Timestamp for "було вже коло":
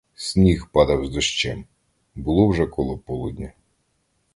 2.15-2.97